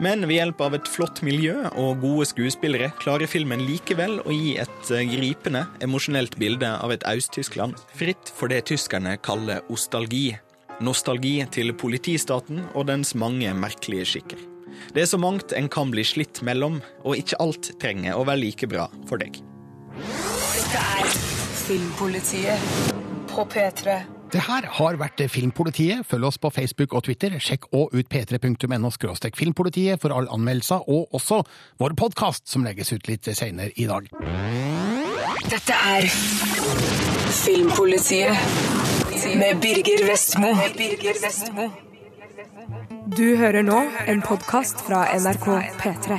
[0.02, 4.56] Men ved hjelp av et flott miljø og gode skuespillere klarer filmen likevel å gi
[4.58, 10.32] et gripende, emosjonelt bilde av et Øst-Tyskland fritt for det tyskerne kaller ostalgi.
[10.82, 14.42] Nostalgi til politistaten og dens mange merkelige skikker.
[14.90, 18.42] Det er så mangt en kan bli slitt mellom, og ikke alt trenger å være
[18.42, 19.38] like bra for deg.
[19.94, 21.14] Dette er
[21.64, 22.66] Filmpolitiet
[23.30, 24.13] på P3.
[24.34, 26.02] Det her har vært Filmpolitiet.
[26.10, 27.36] Følg oss på Facebook og Twitter.
[27.38, 28.90] Sjekk òg ut p3.no
[29.38, 31.44] filmpolitiet for alle anmeldelser, og også
[31.78, 34.10] vår podkast, som legges ut litt seinere i dag.
[35.46, 36.08] Dette er
[37.44, 38.34] Filmpolitiet
[39.38, 40.50] med Birger Vestmo.
[43.14, 45.46] Du hører nå en podkast fra NRK
[45.78, 46.18] P3.